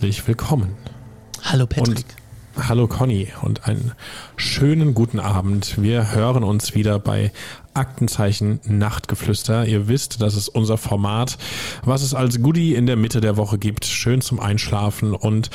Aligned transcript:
Herzlich 0.00 0.28
willkommen. 0.28 0.76
Hallo 1.42 1.66
Patrick. 1.66 2.06
Und 2.54 2.68
hallo 2.68 2.86
Conny 2.86 3.32
und 3.42 3.66
einen 3.66 3.94
schönen 4.58 4.92
guten 4.92 5.20
Abend. 5.20 5.80
Wir 5.80 6.10
hören 6.10 6.42
uns 6.42 6.74
wieder 6.74 6.98
bei 6.98 7.30
Aktenzeichen 7.74 8.58
Nachtgeflüster. 8.64 9.64
Ihr 9.66 9.86
wisst, 9.86 10.20
das 10.20 10.34
ist 10.34 10.48
unser 10.48 10.76
Format, 10.78 11.38
was 11.84 12.02
es 12.02 12.12
als 12.12 12.42
Goodie 12.42 12.74
in 12.74 12.86
der 12.86 12.96
Mitte 12.96 13.20
der 13.20 13.36
Woche 13.36 13.56
gibt. 13.56 13.84
Schön 13.84 14.20
zum 14.20 14.40
Einschlafen 14.40 15.14
und 15.14 15.50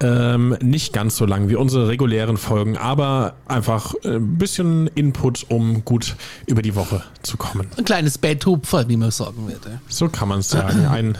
ähm, 0.00 0.56
nicht 0.62 0.94
ganz 0.94 1.16
so 1.16 1.26
lang 1.26 1.50
wie 1.50 1.56
unsere 1.56 1.88
regulären 1.88 2.38
Folgen, 2.38 2.78
aber 2.78 3.34
einfach 3.48 3.94
ein 4.02 4.38
bisschen 4.38 4.86
Input, 4.94 5.44
um 5.50 5.84
gut 5.84 6.16
über 6.46 6.62
die 6.62 6.74
Woche 6.74 7.02
zu 7.22 7.36
kommen. 7.36 7.68
Ein 7.76 7.84
kleines 7.84 8.16
Beethoven, 8.16 8.88
wie 8.88 8.96
man 8.96 9.10
sagen 9.10 9.46
würde. 9.46 9.80
So 9.88 10.08
kann 10.08 10.28
man 10.28 10.38
es 10.38 10.48
sagen. 10.48 10.86
Ein, 10.86 11.18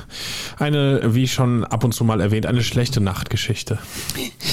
eine, 0.59 1.15
wie 1.15 1.29
schon 1.29 1.65
ab 1.65 1.85
und 1.85 1.93
zu 1.93 2.05
mal 2.05 2.23
erwähnt, 2.23 2.47
eine 2.47 2.63
schlechte 2.63 3.03
Nachtgeschichte. 3.03 3.79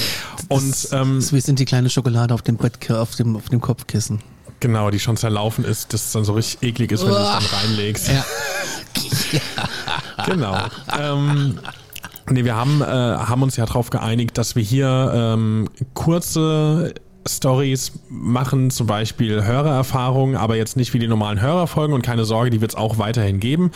Und 0.50 0.88
ähm, 0.92 1.16
Das- 1.20 1.34
Wir 1.34 1.42
sind 1.42 1.60
die 1.60 1.66
kleine 1.66 1.90
Schokolade 1.90 2.34
auf 2.34 2.42
dem 2.42 2.58
Brett, 2.58 2.90
auf 2.92 3.16
dem, 3.16 3.36
auf 3.36 3.50
dem 3.50 3.62
Kopfkissen. 3.62 4.20
genau, 4.60 4.90
die 4.92 5.00
schon 5.00 5.18
zerlaufen 5.18 5.64
ist, 5.66 5.94
das 5.94 6.12
dann 6.12 6.24
so 6.26 6.34
richtig 6.34 6.62
eklig 6.64 6.92
ist, 6.92 7.02
wenn 7.02 7.10
du 7.10 7.16
es 7.18 7.30
dann 7.32 7.60
reinlegst. 7.60 8.08
Ja. 8.10 8.26
Genau. 10.26 10.58
ähm, 10.98 11.60
nee, 12.30 12.44
wir 12.46 12.56
haben, 12.56 12.82
äh, 12.82 12.86
haben 12.86 13.44
uns 13.44 13.58
ja 13.58 13.66
darauf 13.66 13.90
geeinigt, 13.90 14.38
dass 14.38 14.56
wir 14.56 14.64
hier 14.64 15.12
ähm, 15.14 15.70
kurze 15.94 16.94
Stories 17.28 17.92
machen, 18.08 18.70
zum 18.70 18.86
Beispiel 18.86 19.44
Hörererfahrungen, 19.44 20.36
aber 20.36 20.56
jetzt 20.58 20.78
nicht 20.78 20.94
wie 20.94 21.00
die 21.00 21.08
normalen 21.08 21.42
Hörerfolgen 21.42 21.96
und 21.96 22.04
keine 22.04 22.24
Sorge, 22.24 22.52
die 22.52 22.62
wird 22.62 22.72
es 22.72 22.78
auch 22.78 23.00
weiterhin 23.00 23.40
geben. 23.40 23.72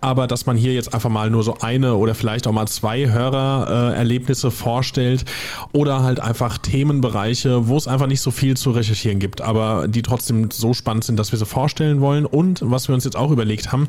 Aber 0.00 0.28
dass 0.28 0.46
man 0.46 0.56
hier 0.56 0.74
jetzt 0.74 0.94
einfach 0.94 1.10
mal 1.10 1.28
nur 1.28 1.42
so 1.42 1.58
eine 1.60 1.94
oder 1.96 2.14
vielleicht 2.14 2.46
auch 2.46 2.52
mal 2.52 2.68
zwei 2.68 3.10
Hörererlebnisse 3.10 4.52
vorstellt 4.52 5.24
oder 5.72 6.04
halt 6.04 6.20
einfach 6.20 6.58
Themenbereiche, 6.58 7.66
wo 7.66 7.76
es 7.76 7.88
einfach 7.88 8.06
nicht 8.06 8.20
so 8.20 8.30
viel 8.30 8.56
zu 8.56 8.70
recherchieren 8.70 9.18
gibt, 9.18 9.40
aber 9.40 9.88
die 9.88 10.02
trotzdem 10.02 10.50
so 10.52 10.72
spannend 10.72 11.04
sind, 11.04 11.18
dass 11.18 11.32
wir 11.32 11.38
sie 11.38 11.46
vorstellen 11.46 12.00
wollen. 12.00 12.26
Und 12.26 12.60
was 12.62 12.88
wir 12.88 12.94
uns 12.94 13.04
jetzt 13.04 13.16
auch 13.16 13.32
überlegt 13.32 13.72
haben, 13.72 13.88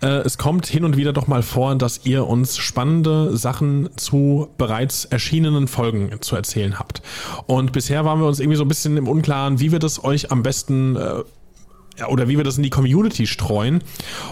äh, 0.00 0.06
es 0.06 0.38
kommt 0.38 0.66
hin 0.66 0.84
und 0.84 0.96
wieder 0.96 1.12
doch 1.12 1.26
mal 1.26 1.42
vor, 1.42 1.74
dass 1.74 2.00
ihr 2.04 2.26
uns 2.26 2.56
spannende 2.56 3.36
Sachen 3.36 3.90
zu 3.96 4.48
bereits 4.56 5.04
erschienenen 5.04 5.68
Folgen 5.68 6.10
zu 6.20 6.36
erzählen 6.36 6.78
habt. 6.78 7.02
Und 7.46 7.72
bisher 7.72 8.06
waren 8.06 8.18
wir 8.20 8.29
uns 8.30 8.40
irgendwie 8.40 8.56
so 8.56 8.64
ein 8.64 8.68
bisschen 8.68 8.96
im 8.96 9.06
Unklaren, 9.06 9.60
wie 9.60 9.72
wir 9.72 9.78
das 9.78 10.02
euch 10.02 10.32
am 10.32 10.42
besten 10.42 10.96
äh, 10.96 11.22
oder 12.08 12.28
wie 12.28 12.36
wir 12.36 12.44
das 12.44 12.56
in 12.56 12.62
die 12.62 12.70
Community 12.70 13.26
streuen. 13.26 13.82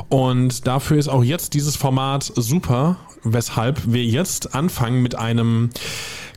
Und 0.09 0.67
dafür 0.67 0.97
ist 0.97 1.09
auch 1.09 1.23
jetzt 1.23 1.55
dieses 1.55 1.77
Format 1.77 2.33
super, 2.35 2.97
weshalb 3.25 3.81
wir 3.93 4.05
jetzt 4.05 4.55
anfangen 4.55 5.03
mit 5.03 5.15
einem 5.15 5.71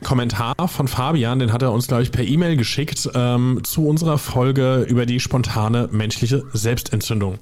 Kommentar 0.02 0.54
von 0.66 0.88
Fabian, 0.88 1.38
den 1.38 1.52
hat 1.52 1.62
er 1.62 1.72
uns, 1.72 1.86
glaube 1.86 2.02
ich, 2.02 2.10
per 2.12 2.24
E-Mail 2.24 2.56
geschickt, 2.56 3.08
ähm, 3.14 3.60
zu 3.62 3.86
unserer 3.86 4.18
Folge 4.18 4.84
über 4.88 5.06
die 5.06 5.20
spontane 5.20 5.88
menschliche 5.92 6.42
Selbstentzündung. 6.52 7.38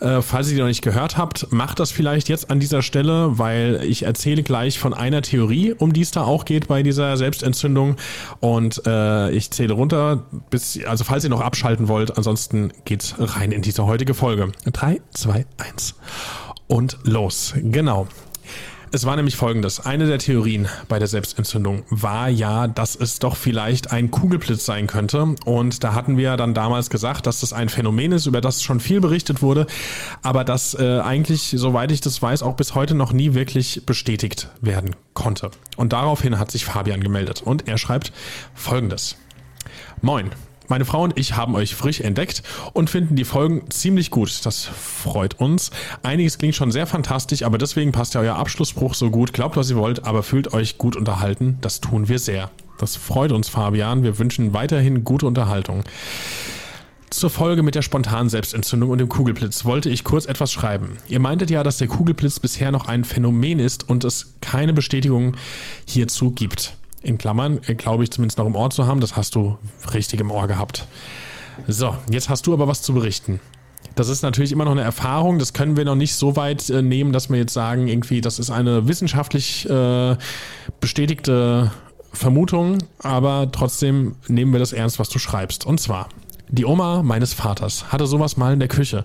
Äh, 0.00 0.22
falls 0.22 0.48
ihr 0.48 0.54
die 0.56 0.60
noch 0.60 0.68
nicht 0.68 0.82
gehört 0.82 1.16
habt, 1.16 1.52
macht 1.52 1.80
das 1.80 1.90
vielleicht 1.90 2.28
jetzt 2.28 2.50
an 2.50 2.60
dieser 2.60 2.82
Stelle, 2.82 3.38
weil 3.38 3.80
ich 3.84 4.02
erzähle 4.02 4.42
gleich 4.42 4.78
von 4.78 4.92
einer 4.92 5.22
Theorie, 5.22 5.72
um 5.72 5.92
die 5.92 6.02
es 6.02 6.10
da 6.10 6.22
auch 6.22 6.44
geht 6.44 6.68
bei 6.68 6.82
dieser 6.82 7.16
Selbstentzündung. 7.16 7.96
Und 8.40 8.82
äh, 8.86 9.30
ich 9.30 9.50
zähle 9.50 9.74
runter, 9.74 10.24
bis, 10.50 10.78
also 10.84 11.04
falls 11.04 11.24
ihr 11.24 11.30
noch 11.30 11.40
abschalten 11.40 11.88
wollt, 11.88 12.16
ansonsten 12.16 12.72
geht's 12.84 13.14
rein 13.18 13.52
in 13.52 13.62
diese 13.62 13.86
heutige 13.86 14.14
Folge. 14.14 14.52
Drei, 14.72 15.00
zwei, 15.12 15.46
eins 15.58 15.94
Und 16.66 16.98
los. 17.04 17.54
Genau. 17.56 18.08
Es 18.94 19.06
war 19.06 19.16
nämlich 19.16 19.34
folgendes. 19.34 19.84
Eine 19.84 20.06
der 20.06 20.20
Theorien 20.20 20.68
bei 20.86 21.00
der 21.00 21.08
Selbstentzündung 21.08 21.82
war 21.90 22.28
ja, 22.28 22.68
dass 22.68 22.94
es 22.94 23.18
doch 23.18 23.34
vielleicht 23.34 23.90
ein 23.90 24.12
Kugelblitz 24.12 24.64
sein 24.64 24.86
könnte. 24.86 25.34
Und 25.44 25.82
da 25.82 25.94
hatten 25.94 26.16
wir 26.16 26.36
dann 26.36 26.54
damals 26.54 26.90
gesagt, 26.90 27.26
dass 27.26 27.40
das 27.40 27.52
ein 27.52 27.68
Phänomen 27.68 28.12
ist, 28.12 28.26
über 28.26 28.40
das 28.40 28.62
schon 28.62 28.78
viel 28.78 29.00
berichtet 29.00 29.42
wurde, 29.42 29.66
aber 30.22 30.44
das 30.44 30.74
äh, 30.74 31.00
eigentlich, 31.00 31.56
soweit 31.56 31.90
ich 31.90 32.02
das 32.02 32.22
weiß, 32.22 32.44
auch 32.44 32.54
bis 32.54 32.76
heute 32.76 32.94
noch 32.94 33.12
nie 33.12 33.34
wirklich 33.34 33.84
bestätigt 33.84 34.48
werden 34.60 34.94
konnte. 35.12 35.50
Und 35.76 35.92
daraufhin 35.92 36.38
hat 36.38 36.52
sich 36.52 36.64
Fabian 36.64 37.00
gemeldet. 37.00 37.42
Und 37.42 37.66
er 37.66 37.78
schreibt 37.78 38.12
folgendes. 38.54 39.16
Moin. 40.02 40.30
Meine 40.68 40.86
Frau 40.86 41.02
und 41.02 41.18
ich 41.18 41.36
haben 41.36 41.54
euch 41.54 41.74
frisch 41.74 42.00
entdeckt 42.00 42.42
und 42.72 42.88
finden 42.88 43.16
die 43.16 43.24
Folgen 43.24 43.70
ziemlich 43.70 44.10
gut. 44.10 44.46
Das 44.46 44.64
freut 44.64 45.38
uns. 45.38 45.70
Einiges 46.02 46.38
klingt 46.38 46.54
schon 46.54 46.70
sehr 46.70 46.86
fantastisch, 46.86 47.42
aber 47.42 47.58
deswegen 47.58 47.92
passt 47.92 48.14
ja 48.14 48.22
euer 48.22 48.36
Abschlussspruch 48.36 48.94
so 48.94 49.10
gut. 49.10 49.34
Glaubt, 49.34 49.56
was 49.56 49.70
ihr 49.70 49.76
wollt, 49.76 50.04
aber 50.04 50.22
fühlt 50.22 50.54
euch 50.54 50.78
gut 50.78 50.96
unterhalten. 50.96 51.58
Das 51.60 51.80
tun 51.80 52.08
wir 52.08 52.18
sehr. 52.18 52.50
Das 52.78 52.96
freut 52.96 53.32
uns, 53.32 53.48
Fabian. 53.48 54.02
Wir 54.02 54.18
wünschen 54.18 54.54
weiterhin 54.54 55.04
gute 55.04 55.26
Unterhaltung. 55.26 55.84
Zur 57.10 57.30
Folge 57.30 57.62
mit 57.62 57.76
der 57.76 57.82
spontanen 57.82 58.28
Selbstentzündung 58.28 58.90
und 58.90 58.98
dem 58.98 59.08
Kugelblitz 59.08 59.64
wollte 59.64 59.88
ich 59.88 60.02
kurz 60.02 60.26
etwas 60.26 60.50
schreiben. 60.50 60.96
Ihr 61.06 61.20
meintet 61.20 61.48
ja, 61.48 61.62
dass 61.62 61.78
der 61.78 61.86
Kugelblitz 61.86 62.40
bisher 62.40 62.72
noch 62.72 62.88
ein 62.88 63.04
Phänomen 63.04 63.60
ist 63.60 63.88
und 63.88 64.02
es 64.02 64.34
keine 64.40 64.72
Bestätigung 64.72 65.36
hierzu 65.86 66.32
gibt. 66.32 66.76
In 67.04 67.18
Klammern, 67.18 67.60
äh, 67.66 67.74
glaube 67.74 68.02
ich 68.02 68.10
zumindest 68.10 68.38
noch 68.38 68.46
im 68.46 68.56
Ohr 68.56 68.70
zu 68.70 68.86
haben, 68.86 69.00
das 69.00 69.14
hast 69.14 69.34
du 69.36 69.56
richtig 69.92 70.20
im 70.20 70.30
Ohr 70.30 70.48
gehabt. 70.48 70.86
So, 71.68 71.94
jetzt 72.10 72.28
hast 72.28 72.46
du 72.46 72.52
aber 72.52 72.66
was 72.66 72.82
zu 72.82 72.94
berichten. 72.94 73.40
Das 73.94 74.08
ist 74.08 74.22
natürlich 74.22 74.50
immer 74.50 74.64
noch 74.64 74.72
eine 74.72 74.82
Erfahrung, 74.82 75.38
das 75.38 75.52
können 75.52 75.76
wir 75.76 75.84
noch 75.84 75.94
nicht 75.94 76.16
so 76.16 76.34
weit 76.34 76.68
äh, 76.70 76.82
nehmen, 76.82 77.12
dass 77.12 77.30
wir 77.30 77.38
jetzt 77.38 77.52
sagen, 77.52 77.86
irgendwie, 77.86 78.20
das 78.20 78.38
ist 78.38 78.50
eine 78.50 78.88
wissenschaftlich 78.88 79.68
äh, 79.70 80.16
bestätigte 80.80 81.70
Vermutung, 82.12 82.78
aber 82.98 83.50
trotzdem 83.52 84.16
nehmen 84.26 84.52
wir 84.52 84.58
das 84.58 84.72
ernst, 84.72 84.98
was 84.98 85.10
du 85.10 85.18
schreibst. 85.18 85.64
Und 85.66 85.78
zwar, 85.78 86.08
die 86.48 86.64
Oma 86.64 87.02
meines 87.02 87.34
Vaters 87.34 87.92
hatte 87.92 88.06
sowas 88.06 88.36
mal 88.36 88.52
in 88.52 88.60
der 88.60 88.68
Küche. 88.68 89.04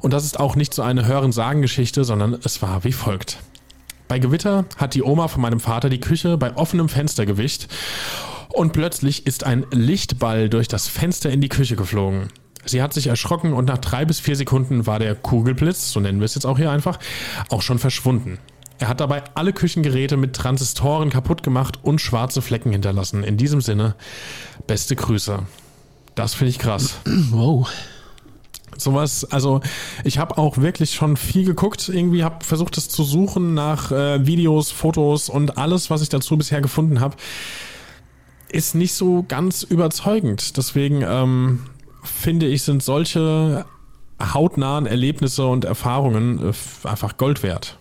Und 0.00 0.12
das 0.12 0.24
ist 0.24 0.38
auch 0.38 0.56
nicht 0.56 0.72
so 0.72 0.82
eine 0.82 1.06
Hören-Sagen-Geschichte, 1.06 2.04
sondern 2.04 2.38
es 2.44 2.62
war 2.62 2.84
wie 2.84 2.92
folgt. 2.92 3.38
Bei 4.08 4.18
Gewitter 4.18 4.66
hat 4.76 4.94
die 4.94 5.02
Oma 5.02 5.28
von 5.28 5.42
meinem 5.42 5.60
Vater 5.60 5.88
die 5.88 6.00
Küche 6.00 6.36
bei 6.36 6.56
offenem 6.56 6.88
Fenster 6.88 7.26
gewischt 7.26 7.68
und 8.52 8.72
plötzlich 8.72 9.26
ist 9.26 9.44
ein 9.44 9.66
Lichtball 9.70 10.48
durch 10.48 10.68
das 10.68 10.88
Fenster 10.88 11.30
in 11.30 11.40
die 11.40 11.48
Küche 11.48 11.76
geflogen. 11.76 12.28
Sie 12.66 12.82
hat 12.82 12.94
sich 12.94 13.08
erschrocken 13.08 13.52
und 13.52 13.66
nach 13.66 13.78
drei 13.78 14.04
bis 14.04 14.20
vier 14.20 14.36
Sekunden 14.36 14.86
war 14.86 14.98
der 14.98 15.14
Kugelblitz, 15.14 15.90
so 15.90 16.00
nennen 16.00 16.20
wir 16.20 16.24
es 16.24 16.34
jetzt 16.34 16.46
auch 16.46 16.58
hier 16.58 16.70
einfach, 16.70 16.98
auch 17.50 17.62
schon 17.62 17.78
verschwunden. 17.78 18.38
Er 18.78 18.88
hat 18.88 19.00
dabei 19.00 19.22
alle 19.34 19.52
Küchengeräte 19.52 20.16
mit 20.16 20.34
Transistoren 20.34 21.10
kaputt 21.10 21.42
gemacht 21.42 21.78
und 21.82 22.00
schwarze 22.00 22.42
Flecken 22.42 22.72
hinterlassen. 22.72 23.22
In 23.22 23.36
diesem 23.36 23.60
Sinne, 23.60 23.94
beste 24.66 24.96
Grüße. 24.96 25.40
Das 26.14 26.34
finde 26.34 26.50
ich 26.50 26.58
krass. 26.58 26.98
Wow. 27.30 27.68
Sowas, 28.76 29.24
also 29.30 29.60
ich 30.04 30.18
habe 30.18 30.38
auch 30.38 30.58
wirklich 30.58 30.94
schon 30.94 31.16
viel 31.16 31.44
geguckt, 31.44 31.88
irgendwie 31.88 32.24
habe 32.24 32.44
versucht 32.44 32.76
es 32.76 32.88
zu 32.88 33.04
suchen 33.04 33.54
nach 33.54 33.92
äh, 33.92 34.26
Videos, 34.26 34.70
Fotos 34.70 35.28
und 35.28 35.58
alles, 35.58 35.90
was 35.90 36.02
ich 36.02 36.08
dazu 36.08 36.36
bisher 36.36 36.60
gefunden 36.60 37.00
habe, 37.00 37.16
ist 38.50 38.74
nicht 38.74 38.94
so 38.94 39.24
ganz 39.26 39.62
überzeugend. 39.62 40.56
Deswegen 40.56 41.02
ähm, 41.02 41.66
finde 42.02 42.46
ich, 42.46 42.62
sind 42.62 42.82
solche 42.82 43.64
hautnahen 44.20 44.86
Erlebnisse 44.86 45.46
und 45.46 45.64
Erfahrungen 45.64 46.50
äh, 46.50 46.88
einfach 46.88 47.16
Gold 47.16 47.42
wert. 47.42 47.78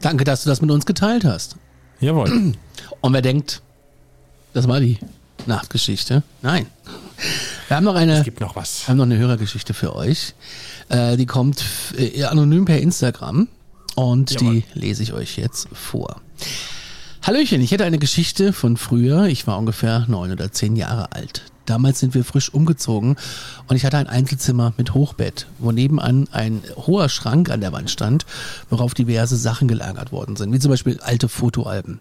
Danke, 0.00 0.24
dass 0.24 0.44
du 0.44 0.50
das 0.50 0.60
mit 0.60 0.70
uns 0.70 0.86
geteilt 0.86 1.24
hast. 1.24 1.56
Jawohl. 2.00 2.54
Und 3.00 3.12
wer 3.12 3.22
denkt, 3.22 3.62
das 4.52 4.68
war 4.68 4.80
die. 4.80 4.98
Nachtgeschichte. 5.46 6.22
Nein. 6.42 6.66
Wir 7.68 7.76
haben 7.76 7.84
noch 7.84 7.94
eine, 7.94 8.18
Es 8.18 8.24
gibt 8.24 8.40
noch 8.40 8.56
was. 8.56 8.84
wir 8.84 8.88
haben 8.88 8.96
noch 8.96 9.04
eine 9.04 9.18
Hörergeschichte 9.18 9.74
für 9.74 9.94
euch. 9.94 10.34
Äh, 10.88 11.16
die 11.18 11.26
kommt 11.26 11.62
äh, 11.98 12.24
anonym 12.24 12.64
per 12.64 12.80
Instagram 12.80 13.46
und 13.94 14.30
Jawohl. 14.30 14.54
die 14.54 14.64
lese 14.78 15.02
ich 15.02 15.12
euch 15.12 15.36
jetzt 15.36 15.68
vor. 15.74 16.20
Hallöchen, 17.22 17.60
ich 17.60 17.70
hätte 17.70 17.84
eine 17.84 17.98
Geschichte 17.98 18.54
von 18.54 18.78
früher. 18.78 19.24
Ich 19.26 19.46
war 19.46 19.58
ungefähr 19.58 20.06
neun 20.08 20.32
oder 20.32 20.50
zehn 20.50 20.76
Jahre 20.76 21.12
alt. 21.12 21.42
Damals 21.66 22.00
sind 22.00 22.14
wir 22.14 22.24
frisch 22.24 22.48
umgezogen 22.54 23.16
und 23.66 23.76
ich 23.76 23.84
hatte 23.84 23.98
ein 23.98 24.06
Einzelzimmer 24.06 24.72
mit 24.78 24.94
Hochbett, 24.94 25.46
wo 25.58 25.70
nebenan 25.70 26.26
ein 26.32 26.62
hoher 26.76 27.10
Schrank 27.10 27.50
an 27.50 27.60
der 27.60 27.72
Wand 27.72 27.90
stand, 27.90 28.24
worauf 28.70 28.94
diverse 28.94 29.36
Sachen 29.36 29.68
gelagert 29.68 30.10
worden 30.10 30.36
sind, 30.36 30.50
wie 30.54 30.58
zum 30.58 30.70
Beispiel 30.70 30.98
alte 31.00 31.28
Fotoalben. 31.28 32.00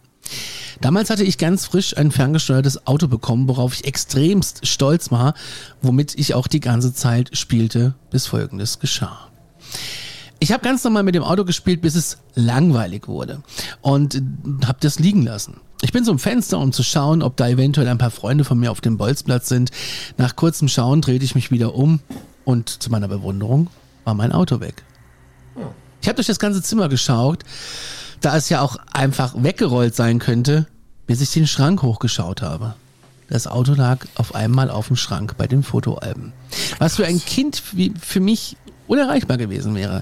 Damals 0.81 1.09
hatte 1.09 1.24
ich 1.24 1.38
ganz 1.38 1.65
frisch 1.65 1.97
ein 1.97 2.12
ferngesteuertes 2.12 2.85
Auto 2.85 3.07
bekommen, 3.07 3.47
worauf 3.47 3.74
ich 3.74 3.85
extremst 3.85 4.68
stolz 4.68 5.12
war, 5.12 5.33
womit 5.81 6.13
ich 6.15 6.33
auch 6.33 6.47
die 6.47 6.59
ganze 6.59 6.94
Zeit 6.94 7.35
spielte, 7.35 7.95
bis 8.12 8.27
folgendes 8.27 8.79
geschah. 8.79 9.29
Ich 10.39 10.51
habe 10.51 10.63
ganz 10.63 10.83
normal 10.83 11.03
mit 11.03 11.15
dem 11.15 11.24
Auto 11.24 11.45
gespielt, 11.45 11.81
bis 11.81 11.95
es 11.95 12.19
langweilig 12.35 13.07
wurde 13.07 13.41
und 13.81 14.21
habe 14.65 14.77
das 14.81 15.00
liegen 15.00 15.24
lassen. 15.24 15.62
Ich 15.81 15.91
bin 15.91 16.03
zum 16.03 16.19
Fenster, 16.19 16.59
um 16.59 16.71
zu 16.71 16.83
schauen, 16.83 17.21
ob 17.23 17.38
da 17.38 17.47
eventuell 17.47 17.88
ein 17.88 17.97
paar 17.97 18.12
Freunde 18.12 18.44
von 18.44 18.59
mir 18.59 18.71
auf 18.71 18.81
dem 18.81 18.97
Bolzplatz 18.97 19.50
sind. 19.50 19.71
Nach 20.18 20.35
kurzem 20.35 20.68
Schauen 20.68 21.01
drehte 21.01 21.25
ich 21.25 21.35
mich 21.35 21.50
wieder 21.50 21.75
um 21.75 22.00
und 22.45 22.69
zu 22.69 22.91
meiner 22.91 23.07
Bewunderung 23.07 23.69
war 24.03 24.13
mein 24.13 24.31
Auto 24.31 24.59
weg. 24.59 24.83
Ich 26.01 26.07
habe 26.07 26.15
durch 26.15 26.27
das 26.27 26.39
ganze 26.39 26.62
Zimmer 26.62 26.88
geschaut, 26.88 27.44
da 28.21 28.35
es 28.35 28.49
ja 28.49 28.61
auch 28.61 28.77
einfach 28.93 29.33
weggerollt 29.35 29.95
sein 29.95 30.19
könnte, 30.19 30.67
bis 31.05 31.21
ich 31.21 31.31
den 31.31 31.47
Schrank 31.47 31.81
hochgeschaut 31.81 32.41
habe. 32.41 32.75
Das 33.29 33.47
Auto 33.47 33.73
lag 33.73 34.05
auf 34.15 34.35
einmal 34.35 34.69
auf 34.69 34.87
dem 34.87 34.95
Schrank 34.95 35.35
bei 35.37 35.47
den 35.47 35.63
Fotoalben. 35.63 36.33
Was 36.79 36.95
für 36.95 37.05
ein 37.05 37.19
Kind 37.19 37.61
wie 37.73 37.93
für 37.99 38.19
mich 38.19 38.55
unerreichbar 38.87 39.37
gewesen 39.37 39.75
wäre. 39.75 40.01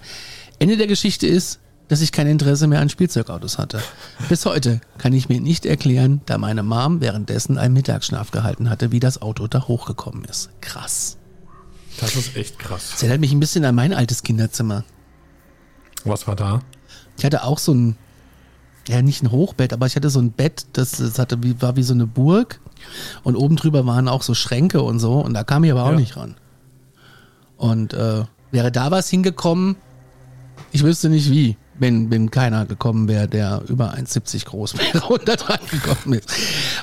Ende 0.59 0.77
der 0.77 0.87
Geschichte 0.87 1.25
ist, 1.25 1.59
dass 1.87 2.01
ich 2.01 2.11
kein 2.11 2.27
Interesse 2.27 2.67
mehr 2.67 2.81
an 2.81 2.89
Spielzeugautos 2.89 3.57
hatte. 3.57 3.81
Bis 4.29 4.45
heute 4.45 4.81
kann 4.97 5.13
ich 5.13 5.29
mir 5.29 5.39
nicht 5.39 5.65
erklären, 5.65 6.21
da 6.25 6.37
meine 6.37 6.63
Mom 6.63 7.01
währenddessen 7.01 7.57
einen 7.57 7.73
Mittagsschlaf 7.73 8.31
gehalten 8.31 8.69
hatte, 8.69 8.91
wie 8.91 8.99
das 8.99 9.21
Auto 9.21 9.47
da 9.47 9.67
hochgekommen 9.67 10.23
ist. 10.25 10.49
Krass. 10.61 11.17
Das 11.99 12.15
ist 12.15 12.35
echt 12.35 12.59
krass. 12.59 12.89
Das 12.91 13.03
erinnert 13.03 13.21
mich 13.21 13.31
ein 13.31 13.39
bisschen 13.39 13.65
an 13.65 13.75
mein 13.75 13.93
altes 13.93 14.23
Kinderzimmer. 14.23 14.83
Was 16.03 16.27
war 16.27 16.35
da? 16.35 16.59
Ich 17.17 17.25
hatte 17.25 17.43
auch 17.43 17.59
so 17.59 17.73
ein, 17.73 17.97
ja 18.87 19.01
nicht 19.01 19.23
ein 19.23 19.31
Hochbett, 19.31 19.73
aber 19.73 19.85
ich 19.87 19.95
hatte 19.95 20.09
so 20.09 20.19
ein 20.19 20.31
Bett, 20.31 20.65
das, 20.73 20.91
das 20.91 21.17
hatte 21.19 21.41
wie, 21.43 21.61
war 21.61 21.75
wie 21.75 21.83
so 21.83 21.93
eine 21.93 22.05
Burg 22.07 22.59
und 23.23 23.35
oben 23.35 23.55
drüber 23.55 23.85
waren 23.85 24.07
auch 24.07 24.21
so 24.21 24.33
Schränke 24.33 24.81
und 24.81 24.99
so 24.99 25.13
und 25.19 25.33
da 25.33 25.43
kam 25.43 25.63
ich 25.63 25.71
aber 25.71 25.83
auch 25.83 25.91
Ja. 25.91 25.95
nicht 25.95 26.17
ran. 26.17 26.35
Und 27.57 27.93
äh, 27.93 28.23
wäre 28.51 28.71
da 28.71 28.91
was 28.91 29.09
hingekommen, 29.09 29.75
ich 30.71 30.83
wüsste 30.83 31.09
nicht 31.09 31.29
wie, 31.31 31.57
wenn, 31.77 32.09
wenn 32.11 32.31
keiner 32.31 32.65
gekommen 32.65 33.07
wäre, 33.07 33.27
der 33.27 33.61
über 33.67 33.93
1,70 33.93 34.45
groß 34.45 34.77
wäre 34.93 35.05
und 35.07 35.27
da 35.27 35.35
dran 35.35 35.59
gekommen 35.71 36.19
ist. 36.19 36.29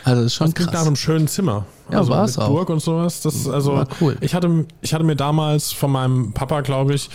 Also 0.04 0.22
das 0.22 0.26
ist 0.32 0.34
schon 0.34 0.46
Das 0.49 0.54
klingt 0.54 0.72
nach 0.72 0.78
krass. 0.81 0.87
einem 0.87 0.96
schönen 0.96 1.28
Zimmer. 1.28 1.66
Ja, 1.90 1.99
also 1.99 2.10
war's 2.12 2.37
mit 2.37 2.44
auch. 2.46 2.49
Burg 2.50 2.69
und 2.70 2.81
sowas. 2.81 3.20
Das, 3.22 3.46
also, 3.49 3.75
War 3.75 3.87
cool. 4.00 4.16
Ich 4.20 4.34
hatte, 4.34 4.66
ich 4.81 4.93
hatte 4.94 5.04
mir 5.04 5.16
damals 5.16 5.72
von 5.72 5.93
meinem 5.93 6.32
Papa, 6.32 6.60
glaube 6.62 6.94
ich, 6.94 7.10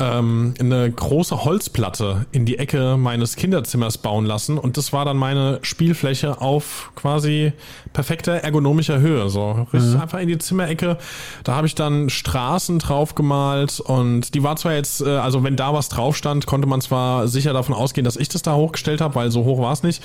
ähm, 0.00 0.54
eine 0.60 0.90
große 0.90 1.44
Holzplatte 1.44 2.26
in 2.32 2.44
die 2.44 2.58
Ecke 2.58 2.96
meines 2.96 3.36
Kinderzimmers 3.36 3.98
bauen 3.98 4.24
lassen 4.24 4.58
und 4.58 4.76
das 4.76 4.92
war 4.92 5.04
dann 5.04 5.16
meine 5.16 5.58
Spielfläche 5.62 6.40
auf 6.40 6.92
quasi 6.94 7.52
perfekter 7.92 8.34
ergonomischer 8.34 9.00
Höhe. 9.00 9.28
So 9.28 9.66
Mhm. 9.72 10.00
einfach 10.00 10.18
in 10.20 10.28
die 10.28 10.38
Zimmerecke. 10.38 10.98
Da 11.44 11.54
habe 11.54 11.66
ich 11.66 11.74
dann 11.74 12.10
Straßen 12.10 12.78
drauf 12.78 13.14
gemalt 13.14 13.80
und 13.80 14.34
die 14.34 14.42
war 14.42 14.56
zwar 14.56 14.74
jetzt, 14.74 15.00
äh, 15.00 15.08
also 15.16 15.42
wenn 15.44 15.56
da 15.56 15.72
was 15.74 15.88
drauf 15.88 16.16
stand, 16.16 16.46
konnte 16.46 16.68
man 16.68 16.80
zwar 16.80 17.28
sicher 17.28 17.52
davon 17.52 17.74
ausgehen, 17.74 18.04
dass 18.04 18.16
ich 18.16 18.28
das 18.28 18.42
da 18.42 18.54
hochgestellt 18.54 19.00
habe, 19.00 19.14
weil 19.14 19.30
so 19.30 19.44
hoch 19.44 19.60
war 19.60 19.72
es 19.72 19.82
nicht. 19.82 20.02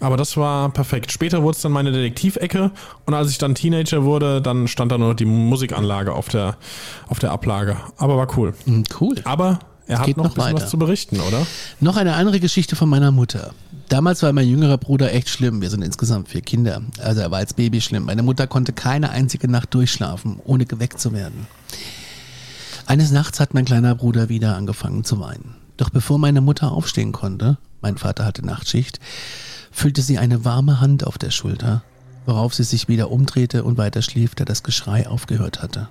Aber 0.00 0.16
das 0.16 0.36
war 0.36 0.68
perfekt. 0.70 1.12
Später 1.12 1.42
wurde 1.42 1.56
es 1.56 1.62
dann 1.62 1.72
meine 1.72 1.92
Detektivecke 1.92 2.70
und 3.06 3.14
als 3.14 3.30
ich 3.30 3.38
dann 3.38 3.54
Teenager 3.54 4.04
wurde, 4.04 4.42
dann 4.42 4.68
stand 4.68 4.92
da 4.92 4.98
nur 4.98 5.08
noch 5.08 5.14
die 5.16 5.24
Musikanlage 5.24 6.12
auf 6.12 6.28
der, 6.28 6.56
auf 7.08 7.18
der 7.18 7.32
Ablage. 7.32 7.76
Aber 7.96 8.16
war 8.16 8.28
cool. 8.36 8.54
Hm, 8.64 8.84
Cool. 9.00 9.16
Aber 9.24 9.58
er 9.86 9.98
hat 9.98 10.08
noch, 10.16 10.24
noch 10.24 10.34
bisschen 10.34 10.54
was 10.54 10.70
zu 10.70 10.78
berichten, 10.78 11.20
oder? 11.20 11.46
Noch 11.80 11.96
eine 11.96 12.14
andere 12.14 12.40
Geschichte 12.40 12.74
von 12.76 12.88
meiner 12.88 13.10
Mutter. 13.10 13.52
Damals 13.88 14.22
war 14.22 14.32
mein 14.32 14.48
jüngerer 14.48 14.78
Bruder 14.78 15.12
echt 15.12 15.28
schlimm. 15.28 15.60
Wir 15.60 15.68
sind 15.70 15.82
insgesamt 15.82 16.28
vier 16.30 16.40
Kinder. 16.40 16.80
Also 17.02 17.20
er 17.20 17.30
war 17.30 17.38
als 17.38 17.52
Baby 17.52 17.80
schlimm. 17.82 18.04
Meine 18.04 18.22
Mutter 18.22 18.46
konnte 18.46 18.72
keine 18.72 19.10
einzige 19.10 19.46
Nacht 19.50 19.74
durchschlafen, 19.74 20.40
ohne 20.44 20.64
geweckt 20.64 21.00
zu 21.00 21.12
werden. 21.12 21.46
Eines 22.86 23.10
Nachts 23.12 23.40
hat 23.40 23.54
mein 23.54 23.64
kleiner 23.64 23.94
Bruder 23.94 24.28
wieder 24.28 24.56
angefangen 24.56 25.04
zu 25.04 25.20
weinen. 25.20 25.54
Doch 25.76 25.90
bevor 25.90 26.18
meine 26.18 26.40
Mutter 26.40 26.72
aufstehen 26.72 27.12
konnte, 27.12 27.58
mein 27.80 27.98
Vater 27.98 28.24
hatte 28.24 28.44
Nachtschicht, 28.44 29.00
fühlte 29.74 30.02
sie 30.02 30.18
eine 30.18 30.44
warme 30.44 30.80
Hand 30.80 31.06
auf 31.06 31.18
der 31.18 31.30
Schulter, 31.30 31.82
worauf 32.26 32.54
sie 32.54 32.64
sich 32.64 32.88
wieder 32.88 33.10
umdrehte 33.10 33.64
und 33.64 33.76
weiter 33.76 34.00
schlief, 34.02 34.34
da 34.34 34.44
das 34.44 34.62
Geschrei 34.62 35.06
aufgehört 35.08 35.62
hatte. 35.62 35.88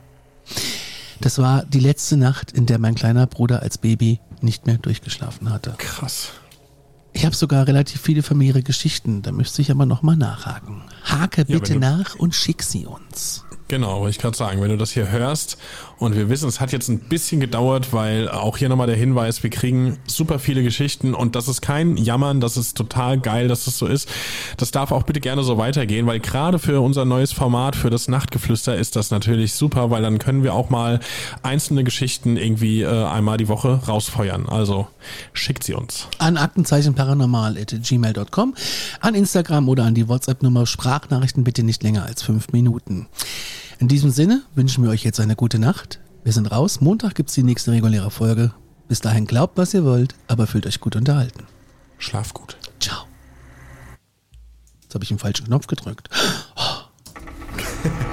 Das 1.21 1.37
war 1.37 1.63
die 1.65 1.79
letzte 1.79 2.17
Nacht, 2.17 2.51
in 2.51 2.65
der 2.65 2.79
mein 2.79 2.95
kleiner 2.95 3.27
Bruder 3.27 3.61
als 3.61 3.77
Baby 3.77 4.19
nicht 4.41 4.65
mehr 4.65 4.77
durchgeschlafen 4.77 5.49
hatte. 5.49 5.75
Krass. 5.77 6.29
Ich 7.13 7.25
habe 7.25 7.35
sogar 7.35 7.67
relativ 7.67 8.01
viele 8.01 8.23
familiäre 8.23 8.63
Geschichten, 8.63 9.21
da 9.21 9.31
müsste 9.31 9.61
ich 9.61 9.69
aber 9.69 9.85
nochmal 9.85 10.15
nachhaken. 10.17 10.81
Hake 11.03 11.45
Ja, 11.47 11.59
bitte 11.59 11.73
du- 11.73 11.79
nach 11.79 12.15
und 12.15 12.33
schick 12.33 12.63
sie 12.63 12.85
uns. 12.87 13.43
Genau, 13.69 14.01
wollte 14.01 14.11
ich 14.11 14.19
gerade 14.19 14.37
sagen, 14.37 14.61
wenn 14.61 14.69
du 14.69 14.77
das 14.77 14.91
hier 14.91 15.09
hörst 15.09 15.57
und 15.97 16.15
wir 16.15 16.29
wissen, 16.29 16.47
es 16.49 16.59
hat 16.59 16.73
jetzt 16.73 16.89
ein 16.89 16.99
bisschen 16.99 17.39
gedauert, 17.39 17.93
weil 17.93 18.27
auch 18.29 18.57
hier 18.57 18.67
nochmal 18.67 18.87
der 18.87 18.97
Hinweis, 18.97 19.41
wir 19.41 19.49
kriegen 19.49 19.99
super 20.05 20.37
viele 20.37 20.63
Geschichten 20.63 21.13
und 21.13 21.35
das 21.35 21.47
ist 21.47 21.61
kein 21.61 21.95
Jammern, 21.95 22.41
das 22.41 22.57
ist 22.57 22.75
total 22.75 23.17
geil, 23.19 23.47
dass 23.47 23.67
es 23.67 23.77
so 23.77 23.87
ist. 23.87 24.09
Das 24.57 24.71
darf 24.71 24.91
auch 24.91 25.03
bitte 25.03 25.21
gerne 25.21 25.43
so 25.43 25.57
weitergehen, 25.57 26.07
weil 26.07 26.19
gerade 26.19 26.59
für 26.59 26.81
unser 26.81 27.05
neues 27.05 27.31
Format, 27.31 27.77
für 27.77 27.89
das 27.89 28.09
Nachtgeflüster 28.09 28.75
ist 28.75 28.97
das 28.97 29.11
natürlich 29.11 29.53
super, 29.53 29.89
weil 29.89 30.01
dann 30.01 30.19
können 30.19 30.43
wir 30.43 30.53
auch 30.53 30.69
mal 30.69 30.99
einzelne 31.41 31.85
Geschichten 31.85 32.35
irgendwie 32.35 32.81
äh, 32.81 33.05
einmal 33.05 33.37
die 33.37 33.47
Woche 33.47 33.79
rausfeuern. 33.87 34.49
Also 34.49 34.87
schickt 35.31 35.63
sie 35.63 35.73
uns. 35.73 36.09
An 36.17 36.35
aktenzeichenparanormal.gmail.com, 36.37 38.55
an 38.99 39.15
Instagram 39.15 39.69
oder 39.69 39.85
an 39.85 39.95
die 39.95 40.09
WhatsApp-Nummer 40.09 40.65
Sprachnachrichten 40.65 41.45
bitte 41.45 41.63
nicht 41.63 41.81
länger 41.81 42.03
als 42.03 42.23
fünf 42.23 42.51
Minuten. 42.51 43.07
In 43.83 43.89
diesem 43.89 44.11
Sinne 44.11 44.43
wünschen 44.55 44.81
wir 44.81 44.91
euch 44.91 45.03
jetzt 45.03 45.19
eine 45.19 45.35
gute 45.35 45.59
Nacht. 45.59 45.99
Wir 46.23 46.31
sind 46.31 46.49
raus. 46.49 46.79
Montag 46.79 47.15
gibt's 47.15 47.33
die 47.33 47.43
nächste 47.43 47.73
reguläre 47.73 48.11
Folge. 48.11 48.53
Bis 48.87 49.01
dahin 49.01 49.27
glaubt, 49.27 49.57
was 49.57 49.73
ihr 49.73 49.83
wollt, 49.83 50.15
aber 50.27 50.47
fühlt 50.47 50.65
euch 50.65 50.79
gut 50.79 50.95
unterhalten. 50.95 51.43
Schlaf 51.97 52.33
gut. 52.33 52.55
Ciao. 52.79 53.03
Jetzt 54.83 54.93
habe 54.93 55.03
ich 55.03 55.09
den 55.09 55.19
falschen 55.19 55.47
Knopf 55.47 55.67
gedrückt. 55.67 56.09